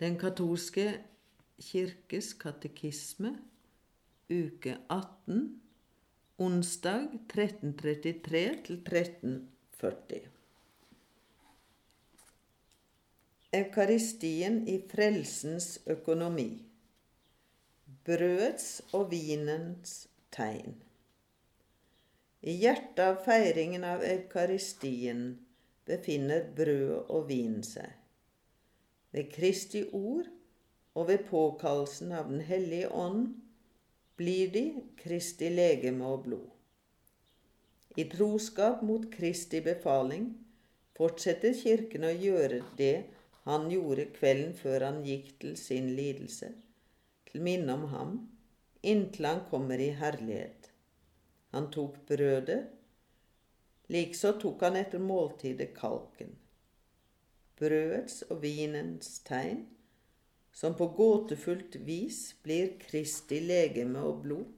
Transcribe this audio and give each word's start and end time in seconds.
Den 0.00 0.14
katolske 0.16 0.86
kirkes 1.60 2.32
katekisme, 2.40 3.34
uke 4.32 4.78
18, 4.88 5.60
onsdag 6.40 7.02
1333 7.28 8.40
til 8.64 8.78
1340. 8.80 10.22
Eukaristien 13.60 14.58
i 14.68 14.78
frelsens 14.88 15.68
økonomi. 15.86 16.48
Brødets 18.08 18.82
og 18.96 19.10
vinens 19.12 20.06
tegn. 20.32 20.80
I 22.40 22.56
hjertet 22.64 23.04
av 23.04 23.24
feiringen 23.28 23.84
av 23.84 24.00
eukaristien 24.16 25.26
befinner 25.84 26.46
brød 26.56 27.10
og 27.10 27.26
vin 27.28 27.60
seg. 27.66 28.00
Ved 29.10 29.32
Kristi 29.34 29.84
ord 29.92 30.28
og 30.94 31.08
ved 31.08 31.26
påkallelsen 31.30 32.12
av 32.12 32.30
Den 32.30 32.44
hellige 32.46 32.90
ånd 32.94 33.34
blir 34.20 34.50
de 34.54 34.64
Kristi 35.00 35.48
legeme 35.50 36.06
og 36.06 36.24
blod. 36.26 36.48
I 37.98 38.04
troskap 38.12 38.84
mot 38.86 39.08
Kristi 39.12 39.60
befaling 39.64 40.28
fortsetter 40.96 41.56
Kirken 41.58 42.06
å 42.06 42.12
gjøre 42.14 42.60
det 42.78 42.94
han 43.48 43.70
gjorde 43.72 44.10
kvelden 44.14 44.52
før 44.54 44.84
han 44.86 45.00
gikk 45.06 45.32
til 45.42 45.56
sin 45.58 45.88
lidelse, 45.96 46.52
til 47.30 47.42
minne 47.42 47.74
om 47.74 47.86
ham, 47.94 48.12
inntil 48.82 49.26
han 49.26 49.40
kommer 49.50 49.80
i 49.80 49.90
herlighet. 49.96 50.68
Han 51.56 51.70
tok 51.74 51.96
brødet, 52.06 52.60
likså 53.90 54.36
tok 54.42 54.62
han 54.68 54.78
etter 54.78 55.02
måltidet 55.02 55.72
kalken. 55.74 56.36
Brødets 57.60 58.22
og 58.30 58.40
vinens 58.42 59.18
tegn, 59.26 59.66
som 60.52 60.74
på 60.76 60.88
gåtefullt 60.96 61.76
vis 61.86 62.22
blir 62.44 62.72
Kristi 62.80 63.40
legeme 63.44 64.00
og 64.08 64.22
blod, 64.24 64.48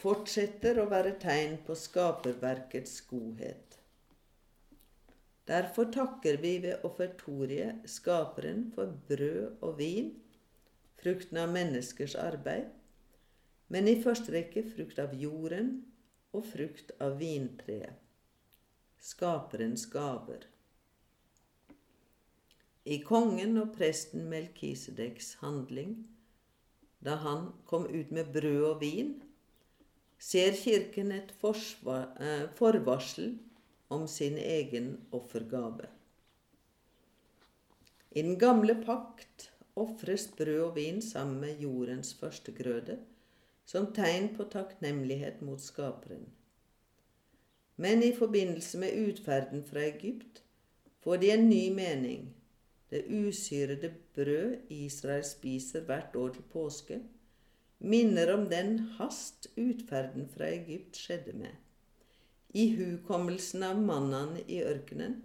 fortsetter 0.00 0.80
å 0.80 0.88
være 0.90 1.14
tegn 1.20 1.58
på 1.66 1.76
skaperverkets 1.78 2.98
godhet. 3.08 3.78
Derfor 5.48 5.90
takker 5.92 6.40
vi 6.40 6.54
ved 6.64 6.84
offertoriet 6.88 7.84
Skaperen 7.88 8.70
for 8.72 8.92
brød 9.08 9.60
og 9.60 9.76
vin, 9.78 10.14
frukten 11.00 11.40
av 11.40 11.52
menneskers 11.52 12.16
arbeid, 12.16 12.70
men 13.68 13.88
i 13.88 13.98
første 14.00 14.32
rekke 14.32 14.64
frukt 14.70 15.00
av 15.00 15.12
jorden 15.20 15.74
og 16.32 16.48
frukt 16.48 16.92
av 17.04 17.18
vintreet, 17.20 18.00
skaperens 19.00 19.84
gaver. 19.92 20.48
I 22.84 22.98
kongen 23.00 23.56
og 23.56 23.70
presten 23.78 24.26
Melkisedeks 24.28 25.38
handling, 25.40 25.96
da 27.04 27.16
han 27.22 27.46
kom 27.68 27.86
ut 27.88 28.10
med 28.12 28.32
brød 28.32 28.64
og 28.68 28.82
vin, 28.82 29.14
ser 30.20 30.52
Kirken 30.56 31.12
et 31.12 31.32
eh, 31.40 32.44
forvarsel 32.56 33.38
om 33.88 34.06
sin 34.08 34.36
egen 34.38 34.98
offergave. 35.12 35.88
I 38.10 38.22
den 38.22 38.38
gamle 38.38 38.76
pakt 38.84 39.50
ofres 39.76 40.28
brød 40.36 40.60
og 40.68 40.76
vin 40.76 41.02
sammen 41.02 41.40
med 41.40 41.60
jordens 41.60 42.14
førstegrøde, 42.14 42.98
som 43.64 43.92
tegn 43.96 44.34
på 44.36 44.44
takknemlighet 44.44 45.40
mot 45.42 45.60
Skaperen. 45.60 46.28
Men 47.76 48.02
i 48.02 48.12
forbindelse 48.12 48.78
med 48.78 49.08
utferden 49.08 49.64
fra 49.66 49.88
Egypt 49.88 50.42
får 51.02 51.16
de 51.16 51.30
en 51.30 51.48
ny 51.48 51.68
mening. 51.74 52.34
Det 52.90 53.04
usyrede 53.08 53.90
brød 54.14 54.70
Israel 54.70 55.24
spiser 55.24 55.84
hvert 55.88 56.16
år 56.16 56.34
til 56.36 56.48
påske, 56.52 57.00
minner 57.78 58.32
om 58.34 58.48
den 58.50 58.78
hast 58.98 59.48
utferden 59.56 60.28
fra 60.28 60.48
Egypt 60.52 60.96
skjedde 60.96 61.32
med. 61.36 61.54
I 62.54 62.68
hukommelsen 62.76 63.64
av 63.66 63.80
mannene 63.82 64.44
i 64.46 64.60
ørkenen 64.62 65.16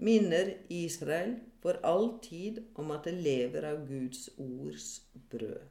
minner 0.00 0.54
Israel 0.72 1.34
for 1.60 1.76
all 1.84 2.14
tid 2.24 2.62
om 2.80 2.90
at 2.94 3.04
det 3.04 3.18
lever 3.20 3.66
av 3.68 3.82
Guds 3.88 4.28
ords 4.40 4.88
brød. 5.32 5.66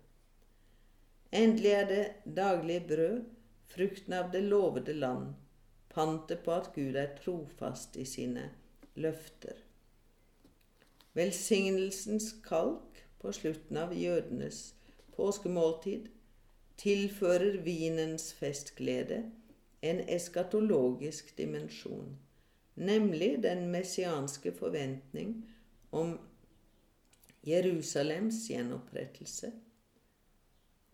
Endelig 1.32 1.72
er 1.78 1.88
det 1.90 2.36
daglige 2.38 2.86
brød, 2.92 3.24
frukten 3.70 4.14
av 4.18 4.30
det 4.34 4.44
lovede 4.46 4.94
land, 4.94 5.34
pantet 5.90 6.44
på 6.46 6.54
at 6.54 6.72
Gud 6.76 6.98
er 6.98 7.16
trofast 7.18 7.98
i 7.98 8.06
sine 8.06 8.48
løfter. 8.96 9.69
Velsignelsens 11.18 12.32
kalk 12.46 13.02
på 13.20 13.32
slutten 13.36 13.78
av 13.78 13.94
jødenes 13.98 14.74
påskemåltid 15.16 16.10
tilfører 16.80 17.58
vinens 17.66 18.30
festglede 18.34 19.24
en 19.82 20.04
eskatologisk 20.10 21.32
dimensjon, 21.38 22.14
nemlig 22.76 23.32
den 23.44 23.68
messianske 23.72 24.54
forventning 24.56 25.34
om 25.92 26.18
Jerusalems 27.48 28.46
gjenopprettelse 28.52 29.52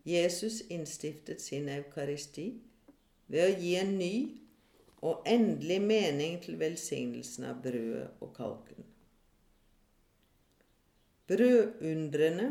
Jesus 0.06 0.60
innstiftet 0.70 1.40
sin 1.42 1.68
eukaristi 1.68 2.44
ved 3.26 3.42
å 3.42 3.54
gi 3.58 3.72
en 3.74 3.96
ny 3.98 4.12
og 5.02 5.26
endelig 5.26 5.80
mening 5.82 6.36
til 6.44 6.60
velsignelsen 6.60 7.48
av 7.48 7.58
brødet 7.64 8.06
og 8.22 8.30
kalken. 8.36 8.86
Brødundrene, 11.26 12.48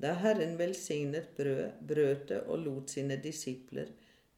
da 0.00 0.14
Herren 0.20 0.58
velsignet 0.58 1.32
brødet, 1.36 1.80
brøt 1.88 2.28
det 2.28 2.42
og 2.46 2.64
lot 2.64 2.92
sine 2.92 3.16
disipler 3.20 3.88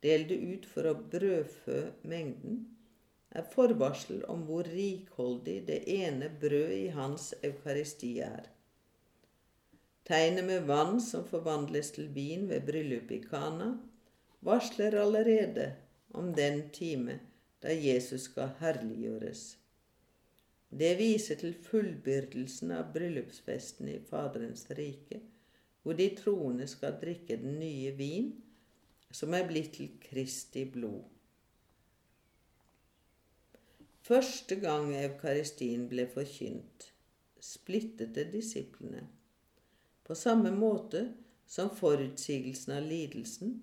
dele 0.03 0.36
ut 0.54 0.66
for 0.66 0.88
å 0.91 0.94
brødfø 1.12 1.78
mengden, 2.08 2.62
er 3.32 3.47
forvarsel 3.54 4.25
om 4.30 4.42
hvor 4.48 4.66
rikholdig 4.69 5.62
det 5.69 5.78
ene 5.88 6.28
brød 6.42 6.75
i 6.76 6.88
hans 6.97 7.30
eukaristi 7.42 8.19
er. 8.26 8.50
Tegnet 10.04 10.44
med 10.44 10.66
vann 10.69 10.98
som 11.00 11.24
forvandles 11.28 11.92
til 11.97 12.10
vin 12.12 12.48
ved 12.50 12.66
bryllupet 12.66 13.16
i 13.16 13.22
Kana, 13.30 13.70
varsler 14.42 14.98
allerede 14.98 15.70
om 16.19 16.32
den 16.34 16.69
time 16.74 17.20
da 17.62 17.72
Jesus 17.72 18.26
skal 18.26 18.50
herliggjøres. 18.59 19.44
Det 20.72 20.94
viser 20.97 21.37
til 21.41 21.55
fullbyrdelsen 21.66 22.72
av 22.72 22.93
bryllupsfesten 22.94 23.91
i 23.93 23.99
Faderens 24.09 24.65
rike, 24.78 25.21
hvor 25.83 25.99
de 25.99 26.09
troende 26.16 26.69
skal 26.71 26.97
drikke 27.00 27.37
den 27.43 27.59
nye 27.60 27.93
vin, 27.99 28.31
som 29.12 29.34
er 29.37 29.44
blitt 29.49 29.75
til 29.77 29.91
Kristi 30.00 30.65
blod. 30.65 31.03
Første 34.03 34.56
gang 34.60 34.94
eukaristien 34.97 35.84
ble 35.91 36.09
forkynt, 36.10 36.89
splittet 37.43 38.16
det 38.16 38.31
disiplene 38.33 39.04
på 40.12 40.15
samme 40.15 40.50
måte 40.50 41.06
som 41.47 41.71
forutsigelsen 41.72 42.75
av 42.77 42.84
lidelsen 42.84 43.54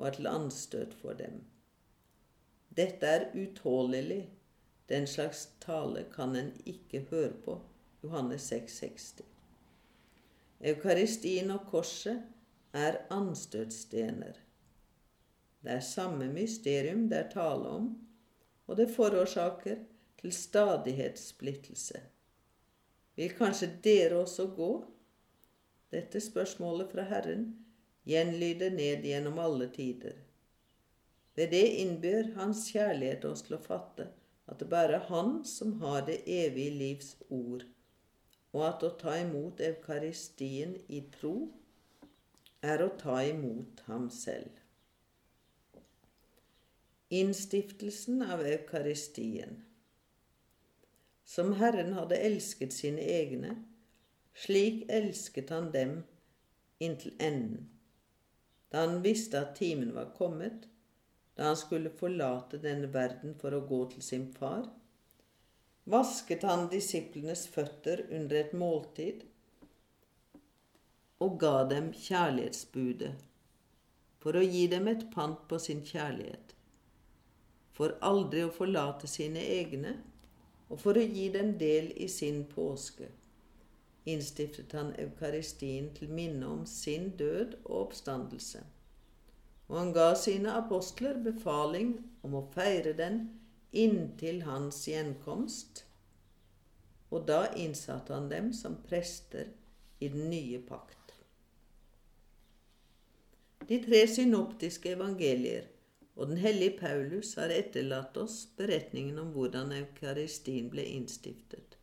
var 0.00 0.14
til 0.16 0.28
anstøt 0.30 0.94
for 1.00 1.18
dem. 1.18 1.42
Dette 2.74 3.10
er 3.16 3.26
utålelig. 3.36 4.22
Den 4.88 5.06
slags 5.06 5.48
tale 5.60 6.04
kan 6.12 6.36
en 6.36 6.52
ikke 6.66 7.06
høre 7.10 7.32
på. 7.44 7.60
Johannes 8.04 8.52
6,60. 8.52 9.22
Eukaristien 10.60 11.50
og 11.50 11.66
korset 11.70 12.22
er 12.72 12.98
anstøtstener. 13.10 14.36
Det 15.64 15.72
er 15.72 15.80
samme 15.80 16.28
mysterium 16.28 17.06
det 17.08 17.18
er 17.18 17.30
tale 17.32 17.68
om, 17.68 17.86
og 18.66 18.76
det 18.76 18.90
forårsaker 18.92 19.78
til 20.20 20.32
stadighet 20.32 21.18
splittelse. 21.18 22.00
Vil 23.16 23.32
kanskje 23.38 23.70
dere 23.84 24.18
også 24.20 24.46
gå 24.56 24.72
dette 25.94 26.20
spørsmålet 26.20 26.90
fra 26.92 27.06
Herren 27.08 27.46
gjenlyder 28.04 28.74
ned 28.74 29.04
gjennom 29.06 29.38
alle 29.38 29.70
tider. 29.72 30.18
Ved 31.34 31.50
det 31.54 31.64
innbyr 31.80 32.34
Hans 32.36 32.66
kjærlighet 32.72 33.24
oss 33.24 33.44
til 33.46 33.56
å 33.56 33.62
fatte 33.62 34.10
at 34.46 34.60
det 34.60 34.68
bare 34.68 34.98
er 34.98 35.06
Han 35.08 35.44
som 35.44 35.80
har 35.80 36.04
det 36.06 36.22
evige 36.26 36.70
livs 36.70 37.16
ord, 37.30 37.64
og 38.52 38.66
at 38.68 38.82
å 38.86 38.90
ta 39.00 39.16
imot 39.18 39.60
Eukaristien 39.60 40.76
i 40.88 41.00
tro 41.14 41.48
er 42.62 42.84
å 42.84 42.92
ta 43.00 43.20
imot 43.24 43.82
ham 43.88 44.08
selv. 44.10 44.50
Innstiftelsen 47.10 48.22
av 48.22 48.42
Eukaristien. 48.46 49.62
Som 51.24 51.54
Herren 51.60 51.92
hadde 51.96 52.18
elsket 52.20 52.72
sine 52.72 53.00
egne, 53.00 53.56
slik 54.34 54.84
elsket 54.92 55.52
han 55.54 55.70
dem 55.72 56.02
inntil 56.82 57.14
enden, 57.22 57.68
da 58.72 58.84
han 58.84 59.02
visste 59.04 59.40
at 59.40 59.54
timen 59.56 59.94
var 59.94 60.10
kommet, 60.18 60.66
da 61.34 61.50
han 61.50 61.56
skulle 61.56 61.90
forlate 61.90 62.58
denne 62.62 62.88
verden 62.94 63.34
for 63.40 63.54
å 63.54 63.64
gå 63.68 63.84
til 63.94 64.02
sin 64.02 64.32
far. 64.38 64.66
vasket 65.92 66.42
han 66.48 66.68
disiplenes 66.72 67.42
føtter 67.52 68.06
under 68.18 68.36
et 68.38 68.52
måltid 68.56 69.24
og 71.24 71.34
ga 71.40 71.64
dem 71.68 71.90
kjærlighetsbudet 71.92 73.10
for 74.24 74.38
å 74.40 74.44
gi 74.44 74.62
dem 74.72 74.88
et 74.88 75.04
pant 75.12 75.42
på 75.48 75.58
sin 75.60 75.82
kjærlighet, 75.84 76.54
for 77.76 77.98
aldri 78.10 78.46
å 78.46 78.54
forlate 78.58 79.10
sine 79.10 79.42
egne 79.58 79.92
og 80.70 80.80
for 80.80 80.96
å 80.96 81.04
gi 81.04 81.26
dem 81.34 81.50
del 81.60 81.90
i 82.00 82.08
sin 82.08 82.46
påske. 82.48 83.10
Innstiftet 84.08 84.72
han 84.72 84.94
eukaristien 85.04 85.90
til 85.98 86.08
minne 86.08 86.48
om 86.56 86.64
sin 86.68 87.10
død 87.20 87.58
og 87.66 87.76
oppstandelse 87.82 88.64
og 89.68 89.78
han 89.78 89.92
ga 89.96 90.10
sine 90.18 90.52
apostler 90.58 91.18
befaling 91.24 91.96
om 92.22 92.36
å 92.36 92.44
feire 92.54 92.92
den 92.98 93.20
inntil 93.72 94.42
hans 94.46 94.82
gjenkomst, 94.88 95.84
og 97.10 97.26
da 97.28 97.46
innsatte 97.58 98.14
han 98.14 98.28
dem 98.30 98.52
som 98.56 98.76
prester 98.88 99.50
i 100.00 100.10
den 100.12 100.28
nye 100.30 100.60
pakt. 100.62 101.14
De 103.68 103.78
tre 103.80 104.02
synoptiske 104.10 104.92
evangelier 104.92 105.70
og 106.14 106.28
den 106.28 106.36
hellige 106.36 106.78
Paulus 106.78 107.34
har 107.40 107.50
etterlatt 107.54 108.16
oss 108.20 108.44
beretningen 108.58 109.18
om 109.18 109.32
hvordan 109.34 109.72
eukaristien 109.74 110.68
ble 110.70 110.84
innstiftet. 110.94 111.78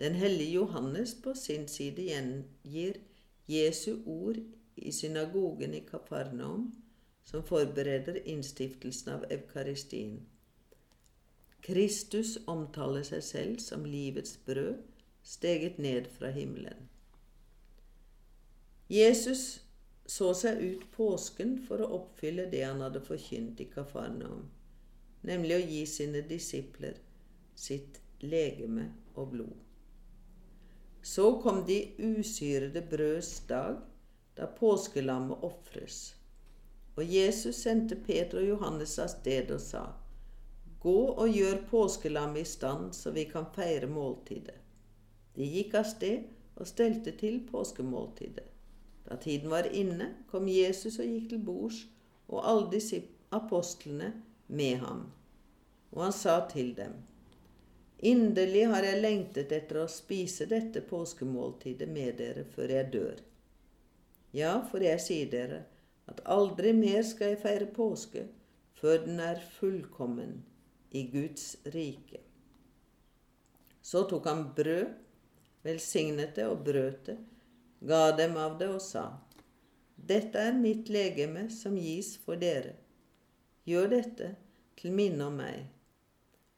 Den 0.00 0.16
hellige 0.18 0.58
Johannes 0.58 1.14
på 1.22 1.34
sin 1.38 1.68
side 1.68 2.08
gjengir 2.08 2.98
Jesu 3.48 4.02
ord 4.04 4.40
i 4.76 4.92
synagogen 4.92 5.74
i 5.74 5.80
Kafarnaum, 5.80 6.72
som 7.24 7.42
forbereder 7.42 8.28
innstiftelsen 8.28 9.12
av 9.14 9.24
eukaristien. 9.30 10.20
Kristus 11.66 12.36
omtaler 12.46 13.02
seg 13.02 13.24
selv 13.26 13.62
som 13.62 13.86
livets 13.88 14.36
brød, 14.46 14.84
steget 15.26 15.78
ned 15.82 16.06
fra 16.18 16.30
himmelen. 16.30 16.86
Jesus 18.88 19.60
så 20.06 20.30
seg 20.38 20.60
ut 20.62 20.84
påsken 20.94 21.56
for 21.66 21.82
å 21.82 21.90
oppfylle 21.98 22.46
det 22.52 22.62
han 22.62 22.84
hadde 22.84 23.02
forkynt 23.02 23.60
i 23.60 23.66
Kafarnaum, 23.72 24.44
nemlig 25.26 25.56
å 25.56 25.64
gi 25.66 25.82
sine 25.90 26.22
disipler 26.28 27.00
sitt 27.58 27.98
legeme 28.22 28.92
og 29.16 29.32
blod. 29.32 29.56
Så 31.02 31.32
kom 31.42 31.64
de 31.66 31.80
usyrede 31.98 32.82
brøds 32.90 33.40
dag, 33.50 33.80
da 34.36 34.46
påskelammet 34.46 35.44
ofres. 35.44 36.14
Og 36.96 37.04
Jesus 37.04 37.56
sendte 37.56 37.96
Peter 37.96 38.40
og 38.40 38.48
Johannes 38.48 38.98
av 38.98 39.08
sted 39.12 39.50
og 39.50 39.60
sa:" 39.60 39.86
Gå 40.80 40.98
og 41.08 41.28
gjør 41.28 41.62
påskelammet 41.70 42.40
i 42.40 42.50
stand, 42.50 42.92
så 42.94 43.10
vi 43.10 43.24
kan 43.24 43.46
feire 43.54 43.86
måltidet. 43.86 44.60
De 45.34 45.44
gikk 45.44 45.74
av 45.74 45.88
sted 45.88 46.28
og 46.56 46.68
stelte 46.68 47.12
til 47.12 47.40
påskemåltidet. 47.50 48.46
Da 49.08 49.16
tiden 49.16 49.50
var 49.50 49.66
inne, 49.72 50.14
kom 50.30 50.48
Jesus 50.48 50.98
og 50.98 51.06
gikk 51.06 51.28
til 51.30 51.42
bords, 51.42 51.82
og 52.28 52.48
alle 52.48 52.70
disse 52.70 53.02
apostlene 53.30 54.12
med 54.46 54.76
ham. 54.76 55.06
Og 55.92 56.02
han 56.02 56.12
sa 56.12 56.40
til 56.52 56.74
dem:" 56.76 56.96
Inderlig 57.98 58.66
har 58.68 58.84
jeg 58.84 59.00
lengtet 59.00 59.52
etter 59.52 59.78
å 59.82 59.88
spise 59.88 60.46
dette 60.46 60.80
påskemåltidet 60.80 61.88
med 61.88 62.18
dere 62.18 62.44
før 62.44 62.68
jeg 62.68 62.92
dør. 62.92 63.22
Ja, 64.36 64.58
for 64.68 64.84
jeg 64.84 65.00
sier 65.00 65.28
dere 65.32 65.62
at 66.10 66.20
aldri 66.28 66.74
mer 66.76 67.00
skal 67.06 67.32
jeg 67.32 67.42
feire 67.44 67.68
påske 67.72 68.26
før 68.76 69.00
den 69.06 69.20
er 69.22 69.40
fullkommen 69.56 70.42
i 70.92 71.06
Guds 71.12 71.54
rike. 71.72 72.20
Så 73.80 74.04
tok 74.10 74.28
han 74.28 74.48
brød, 74.56 74.92
velsignet 75.64 76.36
det 76.36 76.44
og 76.50 76.66
brøt 76.66 77.08
det, 77.08 77.16
ga 77.80 78.10
dem 78.18 78.36
av 78.36 78.58
det 78.60 78.68
og 78.74 78.82
sa:" 78.82 79.06
Dette 79.96 80.38
er 80.38 80.52
mitt 80.52 80.90
legeme 80.92 81.48
som 81.50 81.78
gis 81.80 82.16
for 82.20 82.36
dere. 82.36 82.74
Gjør 83.64 83.88
dette 83.94 84.34
til 84.76 84.92
minne 84.92 85.30
om 85.30 85.38
meg. 85.40 85.64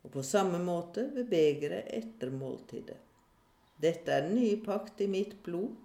Og 0.03 0.11
på 0.17 0.25
samme 0.27 0.59
måte 0.59 1.07
ved 1.15 1.31
begeret 1.31 1.87
etter 1.95 2.35
måltidet. 2.35 2.99
Dette 3.81 4.13
er 4.13 4.27
den 4.27 4.35
nye 4.41 4.59
pakt 4.65 5.01
i 5.01 5.07
mitt 5.07 5.39
blod 5.47 5.77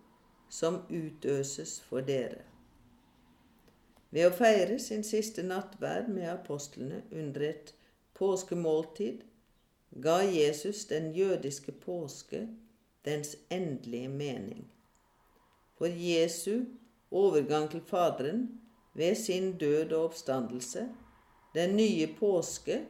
som 0.53 0.81
utøses 0.89 1.79
for 1.81 2.05
dere. 2.05 2.43
Ved 4.13 4.27
å 4.29 4.33
feire 4.37 4.77
sin 4.77 5.01
siste 5.01 5.41
nattverd 5.41 6.11
med 6.13 6.29
apostlene 6.29 6.99
under 7.09 7.45
et 7.47 7.71
påskemåltid 8.13 9.23
ga 10.05 10.19
Jesus 10.21 10.83
den 10.91 11.09
jødiske 11.17 11.73
påske 11.81 12.43
dens 13.05 13.33
endelige 13.49 14.11
mening. 14.13 14.67
For 15.73 15.89
Jesu 15.89 16.65
overgang 17.09 17.65
til 17.73 17.81
Faderen 17.89 18.45
ved 18.93 19.17
sin 19.17 19.55
død 19.57 19.91
og 19.97 20.05
oppstandelse, 20.11 20.85
den 21.57 21.75
nye 21.81 22.07
påske, 22.19 22.83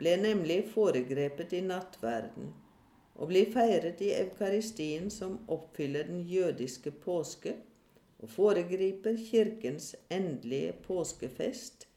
ble 0.00 0.16
nemlig 0.24 0.62
foregrepet 0.72 1.52
i 1.52 1.60
nattverden 1.68 2.54
og 3.14 3.28
blir 3.30 3.50
feiret 3.52 4.00
i 4.04 4.12
eukaristien 4.16 5.10
som 5.12 5.38
oppfyller 5.52 6.08
den 6.08 6.22
jødiske 6.28 6.94
påske 7.04 7.56
og 8.22 8.30
foregriper 8.30 9.18
kirkens 9.30 9.92
endelige 10.10 10.72
påskefest 10.86 11.88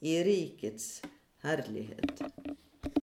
i 0.00 0.16
rikets 0.24 1.02
herlighet. 1.44 2.33